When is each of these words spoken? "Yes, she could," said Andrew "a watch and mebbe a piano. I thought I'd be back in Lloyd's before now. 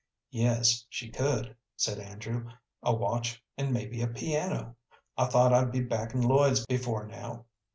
"Yes, 0.31 0.83
she 0.89 1.11
could," 1.11 1.55
said 1.75 1.99
Andrew 1.99 2.49
"a 2.81 2.91
watch 2.91 3.39
and 3.55 3.71
mebbe 3.71 4.01
a 4.01 4.07
piano. 4.07 4.75
I 5.15 5.25
thought 5.27 5.53
I'd 5.53 5.71
be 5.71 5.81
back 5.81 6.15
in 6.15 6.21
Lloyd's 6.21 6.65
before 6.65 7.05
now. 7.05 7.45